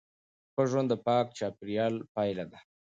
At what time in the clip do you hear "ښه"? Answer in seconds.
0.53-0.63